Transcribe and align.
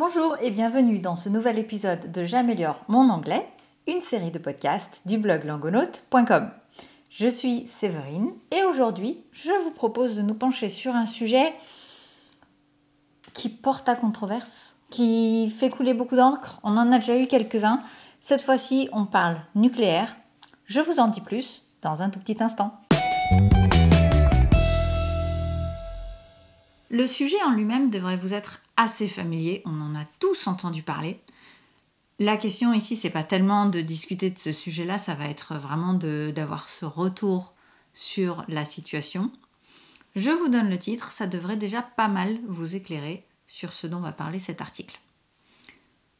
Bonjour 0.00 0.34
et 0.40 0.50
bienvenue 0.50 0.98
dans 0.98 1.14
ce 1.14 1.28
nouvel 1.28 1.58
épisode 1.58 2.10
de 2.10 2.24
J'améliore 2.24 2.80
mon 2.88 3.10
anglais, 3.10 3.46
une 3.86 4.00
série 4.00 4.30
de 4.30 4.38
podcasts 4.38 5.02
du 5.04 5.18
blog 5.18 5.44
langonaute.com. 5.44 6.48
Je 7.10 7.28
suis 7.28 7.66
Séverine 7.66 8.30
et 8.50 8.64
aujourd'hui, 8.64 9.18
je 9.32 9.50
vous 9.62 9.72
propose 9.72 10.16
de 10.16 10.22
nous 10.22 10.32
pencher 10.32 10.70
sur 10.70 10.94
un 10.94 11.04
sujet 11.04 11.52
qui 13.34 13.50
porte 13.50 13.90
à 13.90 13.94
controverse, 13.94 14.74
qui 14.88 15.50
fait 15.50 15.68
couler 15.68 15.92
beaucoup 15.92 16.16
d'encre. 16.16 16.60
On 16.62 16.78
en 16.78 16.92
a 16.92 16.98
déjà 16.98 17.18
eu 17.18 17.26
quelques-uns. 17.26 17.82
Cette 18.20 18.40
fois-ci, 18.40 18.88
on 18.94 19.04
parle 19.04 19.36
nucléaire. 19.54 20.16
Je 20.64 20.80
vous 20.80 20.98
en 20.98 21.08
dis 21.08 21.20
plus 21.20 21.62
dans 21.82 22.00
un 22.00 22.08
tout 22.08 22.20
petit 22.20 22.42
instant. 22.42 22.72
Le 26.90 27.06
sujet 27.06 27.40
en 27.44 27.52
lui-même 27.52 27.88
devrait 27.88 28.16
vous 28.16 28.34
être 28.34 28.60
assez 28.76 29.06
familier, 29.06 29.62
on 29.64 29.80
en 29.80 29.94
a 29.94 30.04
tous 30.18 30.48
entendu 30.48 30.82
parler. 30.82 31.20
La 32.18 32.36
question 32.36 32.72
ici, 32.72 32.96
c'est 32.96 33.10
pas 33.10 33.22
tellement 33.22 33.66
de 33.66 33.80
discuter 33.80 34.28
de 34.28 34.38
ce 34.38 34.52
sujet-là, 34.52 34.98
ça 34.98 35.14
va 35.14 35.26
être 35.26 35.54
vraiment 35.54 35.94
d'avoir 35.94 36.68
ce 36.68 36.84
retour 36.84 37.54
sur 37.94 38.44
la 38.48 38.64
situation. 38.64 39.30
Je 40.16 40.30
vous 40.30 40.48
donne 40.48 40.68
le 40.68 40.78
titre, 40.80 41.12
ça 41.12 41.28
devrait 41.28 41.56
déjà 41.56 41.80
pas 41.80 42.08
mal 42.08 42.40
vous 42.48 42.74
éclairer 42.74 43.24
sur 43.46 43.72
ce 43.72 43.86
dont 43.86 44.00
va 44.00 44.12
parler 44.12 44.40
cet 44.40 44.60
article. 44.60 44.98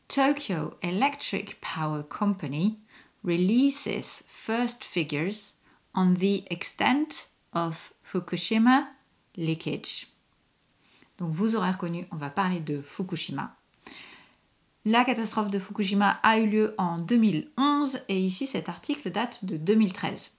Tokyo 0.06 0.74
Electric 0.82 1.60
Power 1.60 2.02
Company 2.08 2.78
releases 3.24 4.22
first 4.28 4.84
figures 4.84 5.54
on 5.94 6.14
the 6.14 6.44
extent 6.48 7.28
of 7.52 7.92
Fukushima 8.04 8.88
leakage. 9.36 10.09
Donc 11.20 11.32
vous 11.32 11.54
aurez 11.54 11.70
reconnu, 11.70 12.06
on 12.10 12.16
va 12.16 12.30
parler 12.30 12.60
de 12.60 12.80
Fukushima. 12.80 13.54
La 14.86 15.04
catastrophe 15.04 15.50
de 15.50 15.58
Fukushima 15.58 16.18
a 16.22 16.38
eu 16.38 16.46
lieu 16.46 16.74
en 16.78 16.96
2011 16.96 18.00
et 18.08 18.18
ici 18.18 18.46
cet 18.46 18.70
article 18.70 19.10
date 19.10 19.44
de 19.44 19.58
2013. 19.58 20.32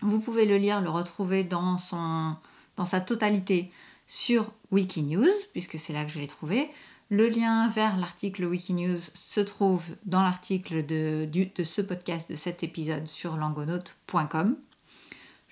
Vous 0.00 0.20
pouvez 0.20 0.44
le 0.44 0.56
lire, 0.56 0.80
le 0.80 0.90
retrouver 0.90 1.42
dans, 1.42 1.78
sa 1.78 3.00
totalité 3.00 3.72
sur 4.06 4.52
Wikinews, 4.70 5.32
puisque 5.52 5.78
c'est 5.78 5.92
là 5.92 6.04
que 6.04 6.12
je 6.12 6.20
l'ai 6.20 6.28
trouvé. 6.28 6.70
Le 7.10 7.28
lien 7.28 7.68
vers 7.68 7.96
l'article 7.96 8.44
Wikinews 8.44 9.00
se 9.14 9.40
trouve 9.40 9.82
dans 10.04 10.22
l'article 10.22 10.86
de, 10.86 11.28
de 11.32 11.64
ce 11.64 11.82
podcast, 11.82 12.30
de 12.30 12.36
cet 12.36 12.62
épisode 12.62 13.08
sur 13.08 13.36
langonaute.com. 13.36 14.56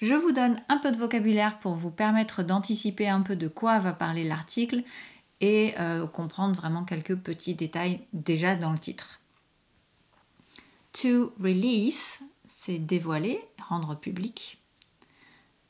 Je 0.02 0.14
vous 0.14 0.32
donne 0.32 0.60
un 0.68 0.78
peu 0.78 0.90
de 0.90 0.96
vocabulaire 0.96 1.60
pour 1.60 1.76
vous 1.76 1.92
permettre 1.92 2.42
d'anticiper 2.42 3.08
un 3.08 3.20
peu 3.20 3.36
de 3.36 3.46
quoi 3.46 3.78
va 3.78 3.92
parler 3.92 4.24
l'article 4.24 4.82
et 5.40 5.74
euh, 5.78 6.08
comprendre 6.08 6.56
vraiment 6.56 6.82
quelques 6.82 7.14
petits 7.14 7.54
détails 7.54 8.00
déjà 8.12 8.56
dans 8.56 8.72
le 8.72 8.80
titre. 8.80 9.20
To 10.94 11.32
release, 11.40 12.20
c'est 12.46 12.80
dévoiler, 12.80 13.40
rendre 13.68 13.94
public. 13.94 14.60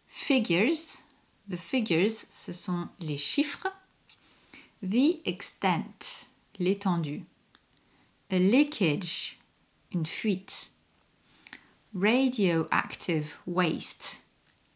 Figures, 0.09 1.03
the 1.51 1.57
figures, 1.57 2.13
ce 2.31 2.55
sont 2.55 2.89
les 3.01 3.19
chiffres. 3.19 3.69
The 4.83 5.21
extent, 5.27 6.27
l'étendue. 6.59 7.23
A 8.31 8.39
leakage, 8.39 9.39
une 9.93 10.07
fuite. 10.07 10.71
Radioactive 11.95 13.37
waste, 13.47 14.22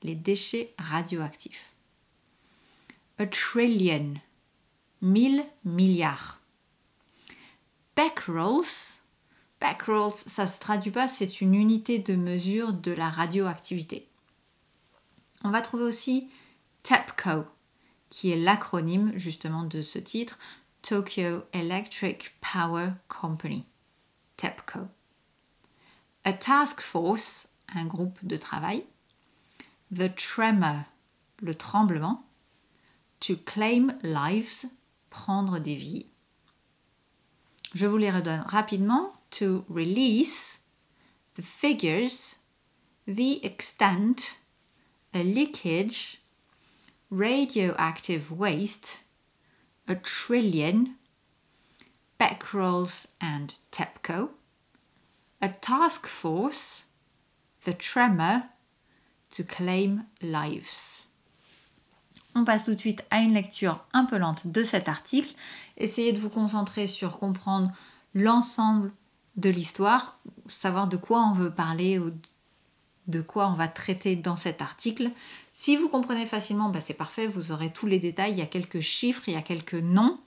les 0.03 0.15
déchets 0.15 0.75
radioactifs. 0.79 1.75
A 3.19 3.27
trillion, 3.27 4.15
mille 5.01 5.45
milliards. 5.65 6.41
Becquerels, 7.97 8.99
becquerels, 9.61 10.13
ça 10.27 10.47
se 10.47 10.61
traduit 10.61 10.91
pas, 10.91 11.09
c'est 11.09 11.41
une 11.41 11.55
unité 11.55 11.99
de 11.99 12.15
mesure 12.15 12.73
de 12.73 12.93
la 12.93 13.09
radioactivité. 13.09 14.09
On 15.45 15.51
va 15.51 15.63
trouver 15.63 15.85
aussi 15.85 16.29
TEPCO, 16.83 17.47
qui 18.11 18.31
est 18.31 18.37
l'acronyme 18.37 19.13
justement 19.17 19.65
de 19.65 19.81
ce 19.81 19.99
titre, 19.99 20.39
Tokyo 20.83 21.43
Electric 21.53 22.35
Power 22.41 22.91
Company. 23.09 23.65
TEPCO. 24.37 24.81
A 26.25 26.33
task 26.33 26.81
force, 26.81 27.49
un 27.75 27.87
groupe 27.87 28.19
de 28.25 28.37
travail. 28.37 28.85
The 29.91 30.09
tremor, 30.09 30.87
le 31.41 31.55
tremblement. 31.55 32.25
To 33.21 33.37
claim 33.37 33.99
lives, 34.03 34.67
prendre 35.11 35.59
des 35.59 35.77
vies. 35.77 36.07
Je 37.75 37.87
vous 37.87 37.99
les 37.99 38.11
redonne 38.11 38.45
rapidement. 38.49 39.13
To 39.33 39.65
release, 39.69 40.61
the 41.35 41.43
figures, 41.43 42.37
the 43.07 43.45
extent, 43.45 44.39
a 45.13 45.23
leakage, 45.23 46.19
radioactive 47.11 48.31
waste, 48.31 49.03
a 49.87 49.95
trillion, 49.95 50.97
Becquerels 52.19 53.07
and 53.21 53.55
TEPCO, 53.71 54.31
a 55.43 55.49
task 55.51 56.07
force, 56.07 56.85
the 57.65 57.75
tremor, 57.75 58.51
to 59.37 59.45
claim 59.45 60.05
lives. 60.23 61.07
On 62.35 62.45
passe 62.45 62.65
tout 62.65 62.75
de 62.75 62.81
suite 62.81 63.05
à 63.11 63.21
une 63.21 63.33
lecture 63.33 63.85
un 63.93 64.05
peu 64.05 64.19
lente 64.19 64.47
de 64.47 64.63
cet 64.63 64.89
article. 64.89 65.35
Essayez 65.79 66.13
de 66.13 66.19
vous 66.19 66.29
concentrer 66.29 66.87
sur 66.87 67.19
comprendre 67.19 67.73
l'ensemble 68.15 68.93
de 69.37 69.49
l'histoire, 69.49 70.19
savoir 70.47 70.87
de 70.87 70.97
quoi 70.97 71.23
on 71.23 71.33
veut 71.33 71.51
parler 71.51 71.99
ou 71.99 72.13
de 73.07 73.21
quoi 73.21 73.49
on 73.49 73.55
va 73.55 73.69
traiter 73.69 74.17
dans 74.17 74.37
cet 74.37 74.61
article. 74.61 75.11
Si 75.51 75.77
vous 75.77 75.89
comprenez 75.89 76.27
facilement, 76.27 76.69
bah, 76.69 76.81
c'est 76.81 76.95
parfait, 76.95 77.27
vous 77.27 77.53
aurez 77.53 77.73
tous 77.73 77.87
les 77.87 77.99
détails, 77.99 78.33
il 78.33 78.39
y 78.39 78.43
a 78.43 78.47
quelques 78.47 78.81
chiffres, 78.81 79.23
il 79.29 79.35
y 79.35 79.39
a 79.39 79.43
quelques 79.43 79.75
noms, 79.75 80.19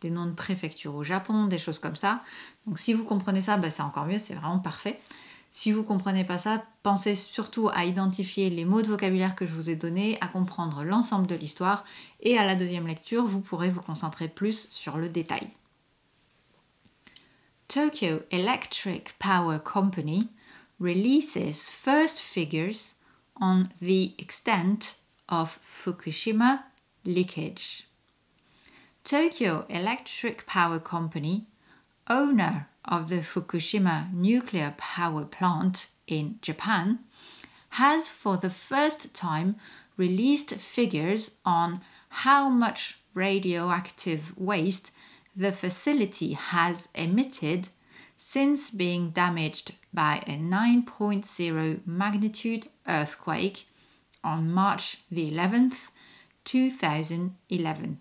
des 0.00 0.10
noms 0.10 0.26
de 0.26 0.32
préfectures 0.32 0.94
au 0.94 1.04
Japon, 1.04 1.46
des 1.46 1.58
choses 1.58 1.78
comme 1.78 1.96
ça. 1.96 2.22
Donc 2.66 2.78
si 2.78 2.92
vous 2.92 3.04
comprenez 3.04 3.42
ça, 3.42 3.56
bah, 3.56 3.70
c'est 3.70 3.82
encore 3.82 4.06
mieux, 4.06 4.18
c'est 4.18 4.34
vraiment 4.34 4.58
parfait. 4.58 5.00
Si 5.50 5.72
vous 5.72 5.80
ne 5.80 5.86
comprenez 5.86 6.24
pas 6.24 6.38
ça, 6.38 6.64
pensez 6.82 7.14
surtout 7.14 7.68
à 7.72 7.84
identifier 7.84 8.50
les 8.50 8.64
mots 8.64 8.82
de 8.82 8.88
vocabulaire 8.88 9.34
que 9.34 9.46
je 9.46 9.54
vous 9.54 9.70
ai 9.70 9.76
donnés, 9.76 10.18
à 10.20 10.28
comprendre 10.28 10.84
l'ensemble 10.84 11.26
de 11.26 11.34
l'histoire 11.34 11.84
et 12.20 12.38
à 12.38 12.44
la 12.44 12.54
deuxième 12.54 12.86
lecture, 12.86 13.24
vous 13.26 13.40
pourrez 13.40 13.70
vous 13.70 13.82
concentrer 13.82 14.28
plus 14.28 14.68
sur 14.70 14.98
le 14.98 15.08
détail. 15.08 15.48
Tokyo 17.68 18.20
Electric 18.30 19.14
Power 19.18 19.58
Company 19.62 20.28
releases 20.80 21.70
first 21.70 22.18
figures 22.18 22.94
on 23.40 23.64
the 23.82 24.14
extent 24.18 24.96
of 25.28 25.58
Fukushima 25.62 26.64
leakage. 27.04 27.88
Tokyo 29.04 29.64
Electric 29.68 30.46
Power 30.46 30.80
Company, 30.80 31.46
owner 32.08 32.68
of 32.84 33.08
the 33.08 33.20
Fukushima 33.20 34.12
nuclear 34.12 34.74
power 34.76 35.24
plant 35.24 35.88
in 36.06 36.38
Japan, 36.40 37.00
has 37.70 38.08
for 38.08 38.36
the 38.36 38.50
first 38.50 39.12
time 39.14 39.56
released 39.96 40.54
figures 40.54 41.32
on 41.44 41.80
how 42.08 42.48
much 42.48 42.98
radioactive 43.14 44.32
waste 44.38 44.90
the 45.36 45.52
facility 45.52 46.32
has 46.32 46.88
emitted 46.94 47.68
since 48.16 48.70
being 48.70 49.10
damaged 49.10 49.72
by 49.92 50.22
a 50.26 50.32
9.0 50.32 51.86
magnitude 51.86 52.68
earthquake 52.86 53.66
on 54.24 54.50
March 54.50 54.98
the 55.10 55.30
11th, 55.30 55.90
2011. 56.44 58.00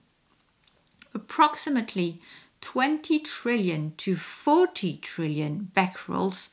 Approximately 1.13 2.21
20 2.61 3.19
trillion 3.19 3.93
to 3.97 4.15
40 4.15 4.97
trillion 4.97 5.71
becquerels 5.75 6.49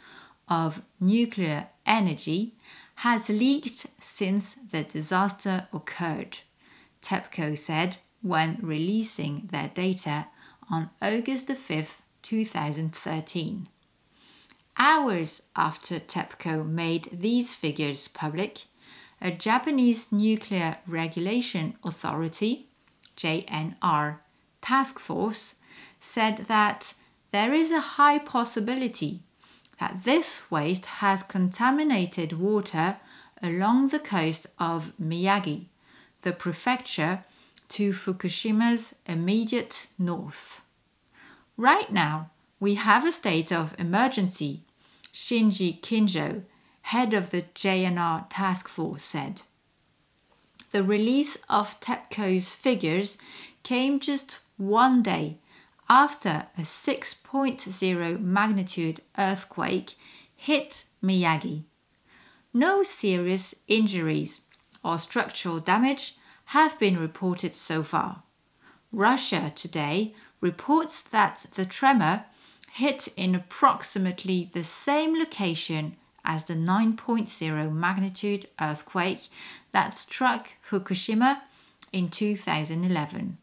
of 0.49 0.83
nuclear 1.01 1.69
energy 1.87 2.55
has 2.97 3.29
leaked 3.29 3.87
since 4.01 4.57
the 4.71 4.85
disaster 4.85 5.69
occurred, 5.73 6.39
TEPCO 7.03 7.57
said 7.59 7.97
when 8.23 8.59
releasing 8.63 9.49
their 9.51 9.69
data 9.75 10.27
on 10.71 10.91
August 11.03 11.49
5, 11.49 12.03
2013. 12.23 13.69
Hours 14.77 15.43
after 15.55 16.01
TEPCO 16.01 16.67
made 16.67 17.09
these 17.13 17.55
figures 17.55 18.09
public, 18.09 18.65
a 19.21 19.31
Japanese 19.31 20.11
Nuclear 20.11 20.79
Regulation 20.87 21.77
Authority, 21.85 22.69
JNR, 23.17 24.19
task 24.61 24.99
force 24.99 25.55
said 26.05 26.47
that 26.47 26.95
there 27.33 27.55
is 27.55 27.71
a 27.71 27.81
high 27.99 28.19
possibility 28.19 29.23
that 29.81 30.05
this 30.05 30.51
waste 30.51 30.87
has 30.87 31.23
contaminated 31.23 32.35
water 32.35 32.99
along 33.43 33.89
the 33.89 33.99
coast 33.99 34.47
of 34.59 34.93
Miyagi, 35.03 35.67
the 36.23 36.33
prefecture 36.33 37.25
to 37.71 37.93
Fukushima's 37.93 38.95
immediate 39.07 39.89
north. 39.99 40.63
Right 41.57 41.91
now, 41.93 42.31
we 42.61 42.75
have 42.75 43.05
a 43.05 43.13
state 43.13 43.51
of 43.51 43.75
emergency, 43.79 44.63
Shinji 45.13 45.81
Kinjo, 45.81 46.43
head 46.83 47.15
of 47.15 47.31
the 47.31 47.43
JNR 47.55 48.27
task 48.31 48.69
force, 48.69 49.03
said. 49.03 49.43
The 50.71 50.85
release 50.85 51.39
of 51.49 51.81
TEPCO's 51.81 52.53
figures 52.53 53.17
came 53.63 53.99
just 54.01 54.39
one 54.57 55.03
day 55.03 55.39
after 55.89 56.47
a 56.57 56.63
6.0 56.63 58.21
magnitude 58.21 59.01
earthquake 59.19 59.97
hit 60.35 60.85
Miyagi. 61.03 61.65
No 62.53 62.83
serious 62.83 63.55
injuries 63.67 64.43
or 64.83 64.99
structural 64.99 65.61
damage 65.61 66.17
have 66.47 66.79
been 66.79 66.99
reported 66.99 67.55
so 67.55 67.83
far. 67.83 68.23
Russia 68.93 69.53
today 69.55 70.15
reports 70.41 71.03
that 71.03 71.47
the 71.55 71.65
tremor 71.65 72.25
hit 72.75 73.09
in 73.17 73.35
approximately 73.35 74.51
the 74.53 74.65
same 74.65 75.19
location 75.19 75.97
as 76.25 76.45
the 76.45 76.55
9.0 76.55 77.73
magnitude 77.73 78.47
earthquake 78.61 79.29
that 79.73 79.97
struck 79.97 80.51
Fukushima 80.67 81.43
in 81.93 82.09
2011, 82.09 83.39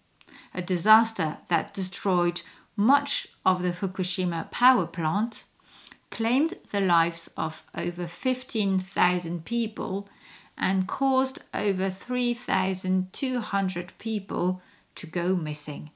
a 0.53 0.61
disaster 0.61 1.37
that 1.49 1.73
destroyed 1.73 2.41
much 2.75 3.29
of 3.45 3.61
the 3.61 3.71
Fukushima 3.71 4.51
power 4.51 4.85
plant, 4.85 5.45
claimed 6.09 6.55
the 6.71 6.81
lives 6.81 7.29
of 7.37 7.63
over 7.75 8.07
15,000 8.07 9.45
people, 9.45 10.09
and 10.57 10.87
caused 10.87 11.39
over 11.53 11.89
3,200 11.89 13.93
people 13.97 14.61
to 14.95 15.07
go 15.07 15.35
missing. 15.35 15.89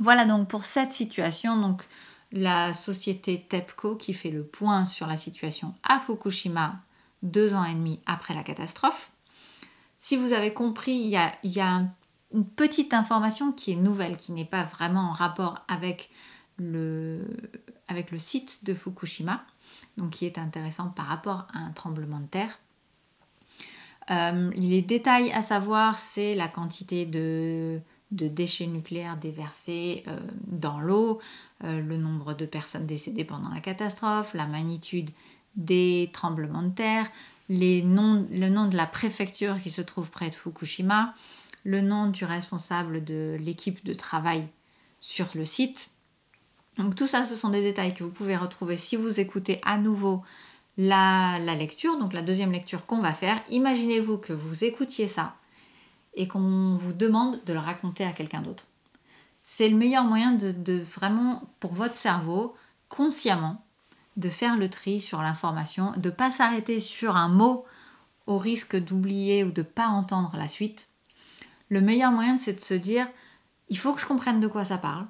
Voilà 0.00 0.26
donc 0.26 0.48
pour 0.48 0.64
cette 0.64 0.92
situation. 0.92 1.56
Donc 1.56 1.86
la 2.32 2.74
société 2.74 3.46
TEPCO 3.48 3.96
qui 3.96 4.14
fait 4.14 4.30
le 4.30 4.44
point 4.44 4.84
sur 4.84 5.06
la 5.06 5.16
situation 5.16 5.74
à 5.82 6.00
Fukushima 6.00 6.80
deux 7.22 7.54
ans 7.54 7.64
et 7.64 7.74
demi 7.74 8.00
après 8.06 8.34
la 8.34 8.42
catastrophe. 8.42 9.10
Si 9.96 10.16
vous 10.16 10.32
avez 10.32 10.52
compris, 10.52 10.92
il 10.92 11.08
y 11.08 11.16
a, 11.16 11.32
y 11.42 11.60
a 11.60 11.84
une 12.32 12.46
petite 12.46 12.92
information 12.94 13.52
qui 13.52 13.72
est 13.72 13.76
nouvelle, 13.76 14.16
qui 14.16 14.32
n'est 14.32 14.44
pas 14.44 14.64
vraiment 14.64 15.10
en 15.10 15.12
rapport 15.12 15.64
avec 15.68 16.10
le, 16.58 17.20
site 18.18 18.64
de 18.64 18.74
Fukushima, 18.74 19.44
donc 19.96 20.10
qui 20.10 20.26
est 20.26 20.38
intéressant 20.38 20.88
par 20.88 21.06
rapport 21.06 21.46
à 21.52 21.58
un 21.58 21.70
tremblement 21.70 22.20
de 22.20 22.26
terre. 22.26 22.58
Euh, 24.10 24.50
les 24.54 24.82
détails 24.82 25.32
à 25.32 25.42
savoir, 25.42 25.98
c'est 25.98 26.34
la 26.34 26.48
quantité 26.48 27.06
de, 27.06 27.80
déchets 28.10 28.66
nucléaires 28.66 29.16
déversés 29.16 30.04
euh, 30.06 30.18
dans 30.46 30.78
l'eau, 30.78 31.20
euh, 31.64 31.80
le 31.80 31.96
nombre 31.96 32.34
de 32.34 32.46
personnes 32.46 32.86
décédées 32.86 33.24
pendant 33.24 33.50
la 33.50 33.60
catastrophe, 33.60 34.32
la 34.34 34.46
magnitude 34.46 35.10
des 35.56 36.10
tremblements 36.12 36.62
de 36.62 36.70
terre, 36.70 37.10
le 37.48 37.80
nom 37.82 38.68
de 38.68 38.76
la 38.76 38.86
préfecture 38.86 39.60
qui 39.60 39.70
se 39.70 39.80
trouve 39.80 40.10
près 40.10 40.28
de 40.28 40.34
Fukushima, 40.34 41.14
le 41.66 41.80
nom 41.80 42.06
du 42.06 42.24
responsable 42.24 43.04
de 43.04 43.36
l'équipe 43.40 43.84
de 43.84 43.92
travail 43.92 44.46
sur 45.00 45.26
le 45.34 45.44
site. 45.44 45.90
Donc 46.78 46.94
tout 46.94 47.08
ça, 47.08 47.24
ce 47.24 47.34
sont 47.34 47.48
des 47.48 47.60
détails 47.60 47.92
que 47.92 48.04
vous 48.04 48.10
pouvez 48.10 48.36
retrouver 48.36 48.76
si 48.76 48.94
vous 48.94 49.18
écoutez 49.18 49.60
à 49.64 49.76
nouveau 49.76 50.22
la, 50.78 51.40
lecture, 51.40 51.98
donc 51.98 52.12
la 52.12 52.22
deuxième 52.22 52.52
lecture 52.52 52.86
qu'on 52.86 53.00
va 53.00 53.12
faire. 53.12 53.42
Imaginez-vous 53.50 54.16
que 54.16 54.32
vous 54.32 54.62
écoutiez 54.62 55.08
ça 55.08 55.34
et 56.14 56.28
qu'on 56.28 56.76
vous 56.76 56.92
demande 56.92 57.42
de 57.44 57.52
le 57.52 57.58
raconter 57.58 58.04
à 58.04 58.12
quelqu'un 58.12 58.42
d'autre. 58.42 58.66
C'est 59.42 59.68
le 59.68 59.76
meilleur 59.76 60.04
moyen 60.04 60.32
de, 60.32 60.78
vraiment, 60.80 61.42
pour 61.58 61.74
votre 61.74 61.96
cerveau, 61.96 62.54
consciemment, 62.88 63.64
de 64.16 64.28
faire 64.28 64.56
le 64.56 64.70
tri 64.70 65.00
sur 65.00 65.20
l'information, 65.20 65.92
de 65.96 66.10
ne 66.10 66.14
pas 66.14 66.30
s'arrêter 66.30 66.78
sur 66.78 67.16
un 67.16 67.28
mot 67.28 67.64
au 68.26 68.38
risque 68.38 68.76
d'oublier 68.76 69.42
ou 69.42 69.50
de 69.50 69.62
ne 69.62 69.66
pas 69.66 69.88
entendre 69.88 70.36
la 70.36 70.48
suite. 70.48 70.88
Le 71.68 71.80
meilleur 71.80 72.12
moyen, 72.12 72.36
c'est 72.36 72.54
de 72.54 72.60
se 72.60 72.74
dire, 72.74 73.08
il 73.68 73.78
faut 73.78 73.92
que 73.92 74.00
je 74.00 74.06
comprenne 74.06 74.40
de 74.40 74.48
quoi 74.48 74.64
ça 74.64 74.78
parle. 74.78 75.06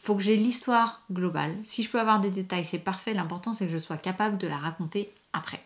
Il 0.00 0.04
faut 0.04 0.14
que 0.14 0.22
j'ai 0.22 0.36
l'histoire 0.36 1.02
globale. 1.10 1.56
Si 1.64 1.82
je 1.82 1.90
peux 1.90 2.00
avoir 2.00 2.20
des 2.20 2.30
détails, 2.30 2.64
c'est 2.64 2.78
parfait. 2.78 3.14
L'important, 3.14 3.52
c'est 3.52 3.66
que 3.66 3.72
je 3.72 3.78
sois 3.78 3.96
capable 3.96 4.38
de 4.38 4.46
la 4.46 4.56
raconter 4.56 5.12
après. 5.32 5.64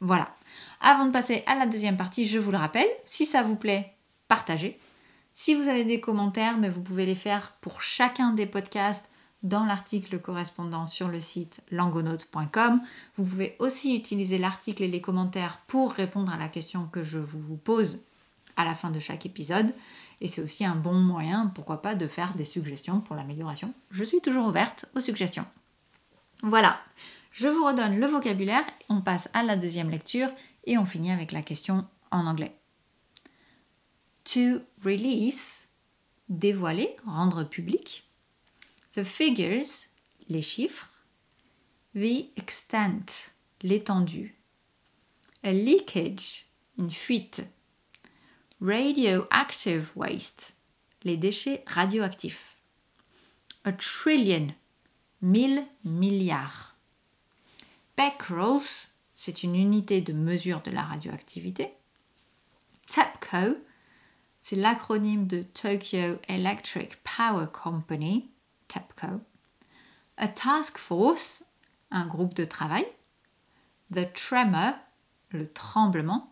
Voilà. 0.00 0.34
Avant 0.80 1.06
de 1.06 1.12
passer 1.12 1.44
à 1.46 1.54
la 1.54 1.66
deuxième 1.66 1.96
partie, 1.96 2.26
je 2.26 2.38
vous 2.38 2.50
le 2.50 2.58
rappelle, 2.58 2.88
si 3.04 3.24
ça 3.24 3.42
vous 3.42 3.56
plaît, 3.56 3.94
partagez. 4.28 4.78
Si 5.32 5.54
vous 5.54 5.68
avez 5.68 5.84
des 5.84 6.00
commentaires, 6.00 6.58
mais 6.58 6.68
vous 6.68 6.82
pouvez 6.82 7.06
les 7.06 7.14
faire 7.14 7.52
pour 7.60 7.82
chacun 7.82 8.32
des 8.32 8.46
podcasts 8.46 9.08
dans 9.42 9.64
l'article 9.64 10.18
correspondant 10.18 10.86
sur 10.86 11.08
le 11.08 11.20
site 11.20 11.60
langonaute.com. 11.70 12.80
Vous 13.16 13.24
pouvez 13.24 13.56
aussi 13.58 13.96
utiliser 13.96 14.38
l'article 14.38 14.82
et 14.82 14.88
les 14.88 15.00
commentaires 15.00 15.58
pour 15.66 15.92
répondre 15.92 16.32
à 16.32 16.36
la 16.36 16.48
question 16.48 16.86
que 16.86 17.02
je 17.02 17.18
vous 17.18 17.56
pose 17.56 18.02
à 18.62 18.64
la 18.64 18.74
fin 18.74 18.90
de 18.90 18.98
chaque 18.98 19.26
épisode. 19.26 19.74
Et 20.20 20.28
c'est 20.28 20.42
aussi 20.42 20.64
un 20.64 20.76
bon 20.76 20.94
moyen, 20.94 21.52
pourquoi 21.54 21.82
pas, 21.82 21.94
de 21.94 22.06
faire 22.06 22.34
des 22.34 22.44
suggestions 22.44 23.00
pour 23.00 23.16
l'amélioration. 23.16 23.74
Je 23.90 24.04
suis 24.04 24.20
toujours 24.20 24.46
ouverte 24.46 24.86
aux 24.94 25.00
suggestions. 25.00 25.46
Voilà, 26.42 26.80
je 27.32 27.48
vous 27.48 27.64
redonne 27.64 27.98
le 27.98 28.06
vocabulaire, 28.06 28.64
on 28.88 29.00
passe 29.00 29.28
à 29.32 29.42
la 29.42 29.56
deuxième 29.56 29.90
lecture 29.90 30.28
et 30.64 30.78
on 30.78 30.84
finit 30.84 31.12
avec 31.12 31.32
la 31.32 31.42
question 31.42 31.86
en 32.10 32.26
anglais. 32.26 32.56
To 34.24 34.60
release, 34.84 35.68
dévoiler, 36.28 36.96
rendre 37.06 37.44
public. 37.44 38.08
The 38.94 39.04
figures, 39.04 39.86
les 40.28 40.42
chiffres. 40.42 40.88
The 41.94 42.30
extent, 42.36 43.32
l'étendue. 43.62 44.36
A 45.42 45.52
leakage, 45.52 46.46
une 46.78 46.90
fuite. 46.90 47.44
Radioactive 48.64 49.90
waste, 49.96 50.54
les 51.02 51.16
déchets 51.16 51.64
radioactifs. 51.66 52.56
A 53.64 53.72
trillion, 53.72 54.54
mille 55.20 55.66
milliards. 55.84 56.76
Becquerels, 57.96 58.86
c'est 59.16 59.42
une 59.42 59.56
unité 59.56 60.00
de 60.00 60.12
mesure 60.12 60.62
de 60.62 60.70
la 60.70 60.82
radioactivité. 60.82 61.72
TEPCO, 62.88 63.58
c'est 64.40 64.54
l'acronyme 64.54 65.26
de 65.26 65.42
Tokyo 65.42 66.20
Electric 66.28 67.02
Power 67.02 67.46
Company, 67.52 68.30
TEPCO. 68.68 69.20
A 70.18 70.28
task 70.28 70.78
force, 70.78 71.42
un 71.90 72.06
groupe 72.06 72.34
de 72.34 72.44
travail. 72.44 72.86
The 73.92 74.12
tremor, 74.14 74.74
le 75.30 75.52
tremblement. 75.52 76.31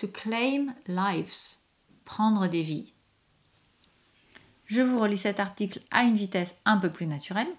To 0.00 0.08
claim 0.08 0.74
lives, 0.88 1.58
prendre 2.04 2.48
des 2.48 2.62
vies. 2.62 2.92
Je 4.66 4.80
vous 4.80 4.98
relis 4.98 5.18
cet 5.18 5.38
article 5.38 5.80
à 5.90 6.04
une 6.04 6.16
vitesse 6.16 6.56
un 6.64 6.78
peu 6.78 6.90
plus 6.90 7.06
naturelle. 7.06 7.54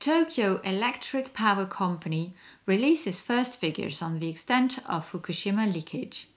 Tokyo 0.00 0.60
Electric 0.64 1.32
Power 1.32 1.66
Company 1.68 2.34
releases 2.66 3.20
first 3.20 3.54
figures 3.54 4.02
on 4.02 4.18
the 4.18 4.28
extent 4.28 4.80
of 4.88 5.08
Fukushima 5.08 5.66
leakage. 5.66 6.28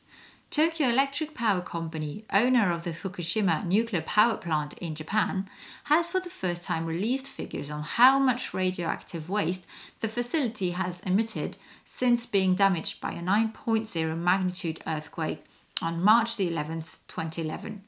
Tokyo 0.51 0.89
Electric 0.89 1.35
Power 1.35 1.61
Company, 1.61 2.25
owner 2.33 2.71
of 2.71 2.83
the 2.83 2.91
Fukushima 2.91 3.63
nuclear 3.67 4.01
power 4.01 4.35
plant 4.35 4.73
in 4.79 4.95
Japan, 4.95 5.47
has 5.83 6.07
for 6.07 6.19
the 6.19 6.29
first 6.29 6.63
time 6.63 6.87
released 6.87 7.27
figures 7.27 7.69
on 7.69 7.83
how 7.83 8.17
much 8.17 8.51
radioactive 8.51 9.29
waste 9.29 9.67
the 9.99 10.07
facility 10.07 10.71
has 10.71 11.01
emitted 11.01 11.57
since 11.85 12.25
being 12.25 12.55
damaged 12.55 12.99
by 12.99 13.11
a 13.11 13.21
9.0 13.21 14.17
magnitude 14.17 14.81
earthquake 14.87 15.43
on 15.83 16.01
March 16.01 16.35
the 16.35 16.49
11th, 16.49 16.99
2011 17.07 17.83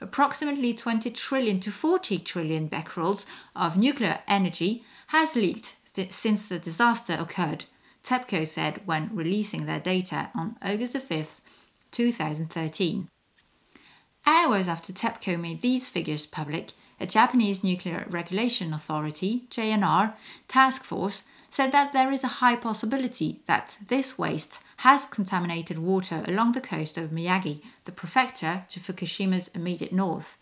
approximately 0.00 0.72
20 0.72 1.10
trillion 1.10 1.60
to 1.60 1.70
40 1.70 2.18
trillion 2.20 2.66
becquerels 2.66 3.26
of 3.54 3.76
nuclear 3.76 4.20
energy 4.26 4.84
has 5.08 5.36
leaked 5.36 5.76
th- 5.92 6.12
since 6.12 6.46
the 6.46 6.58
disaster 6.58 7.14
occurred, 7.18 7.66
TEPCO 8.02 8.46
said 8.46 8.86
when 8.86 9.14
releasing 9.14 9.66
their 9.66 9.80
data 9.80 10.30
on 10.34 10.56
August 10.62 10.96
5, 10.96 11.40
2013. 11.96 13.08
Hours 14.26 14.68
after 14.68 14.92
TEPCO 14.92 15.40
made 15.40 15.62
these 15.62 15.88
figures 15.88 16.26
public, 16.26 16.72
a 17.00 17.06
Japanese 17.06 17.64
Nuclear 17.64 18.06
Regulation 18.10 18.74
Authority, 18.74 19.46
JNR, 19.50 20.12
task 20.46 20.84
force 20.84 21.22
said 21.50 21.72
that 21.72 21.94
there 21.94 22.12
is 22.12 22.22
a 22.22 22.38
high 22.42 22.56
possibility 22.56 23.40
that 23.46 23.78
this 23.88 24.18
waste 24.18 24.60
has 24.78 25.06
contaminated 25.06 25.78
water 25.78 26.22
along 26.28 26.52
the 26.52 26.60
coast 26.60 26.98
of 26.98 27.08
Miyagi, 27.08 27.62
the 27.86 27.92
prefecture 27.92 28.66
to 28.68 28.78
Fukushima's 28.78 29.48
immediate 29.54 29.92
north. 29.92 30.36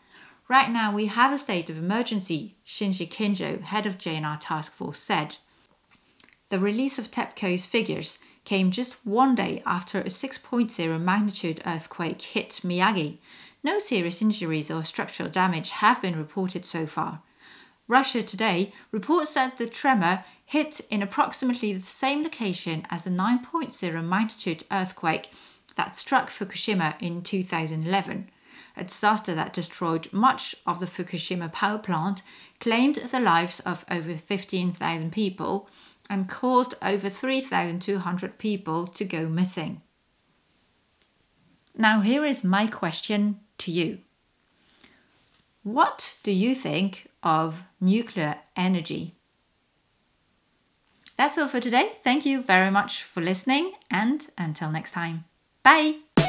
Right 0.49 0.71
now, 0.71 0.93
we 0.93 1.07
have 1.07 1.33
a 1.33 1.39
state 1.39 1.71
of 1.71 1.79
emergency, 1.79 2.57
Shinji 2.67 3.09
Kinjo, 3.09 3.61
head 3.61 3.87
of 3.87 3.99
JNR 3.99 4.39
Task 4.41 4.73
Force, 4.73 4.99
said. 4.99 5.37
The 6.51 6.59
release 6.59 6.99
of 6.99 7.11
TEPCO's 7.11 7.65
figures 7.65 8.19
came 8.45 8.71
just 8.71 9.05
one 9.05 9.35
day 9.35 9.63
after 9.65 10.01
a 10.01 10.05
6.0 10.05 11.01
magnitude 11.01 11.63
earthquake 11.67 12.21
hit 12.21 12.61
Miyagi, 12.63 13.19
no 13.63 13.79
serious 13.79 14.21
injuries 14.21 14.71
or 14.71 14.85
structural 14.85 15.31
damage 15.31 15.71
have 15.71 16.03
been 16.03 16.17
reported 16.19 16.67
so 16.67 16.87
far. 16.87 17.23
Russia 17.89 18.23
Today 18.23 18.73
reports 18.93 19.35
that 19.35 19.57
the 19.57 19.67
tremor 19.67 20.25
hit 20.45 20.81
in 20.91 21.03
approximately 21.03 21.73
the 21.73 21.81
same 21.81 22.23
location 22.23 22.87
as 22.91 23.05
the 23.05 23.11
9.0 23.11 24.05
magnitude 24.05 24.65
earthquake 24.71 25.31
that 25.77 25.97
struck 25.97 26.31
Fukushima 26.31 27.01
in 27.01 27.23
2011, 27.23 28.31
a 28.77 28.85
disaster 28.85 29.35
that 29.35 29.53
destroyed 29.53 30.13
much 30.13 30.55
of 30.67 30.81
the 30.81 30.87
Fukushima 30.87 31.53
power 31.53 31.79
plant, 31.79 32.23
claimed 32.61 32.97
the 32.97 33.21
lives 33.21 33.61
of 33.61 33.85
over 33.91 34.17
15,000 34.17 35.11
people, 35.11 35.69
and 36.09 36.29
caused 36.29 36.75
over 36.83 37.09
3,200 37.09 38.39
people 38.39 38.87
to 38.87 39.05
go 39.05 39.29
missing. 39.29 39.83
Now, 41.77 42.01
here 42.01 42.25
is 42.25 42.45
my 42.45 42.67
question 42.67 43.41
to 43.59 43.73
you 43.73 43.99
What 45.63 46.17
do 46.23 46.31
you 46.31 46.55
think 46.55 47.09
of 47.23 47.65
nuclear 47.81 48.37
energy? 48.57 49.17
That's 51.17 51.39
all 51.39 51.49
for 51.49 51.61
today. 51.61 51.93
Thank 52.03 52.27
you 52.27 52.43
very 52.43 52.71
much 52.71 53.03
for 53.03 53.21
listening, 53.21 53.73
and 53.91 54.27
until 54.37 54.71
next 54.71 54.93
time, 54.93 55.25
bye! 55.63 56.24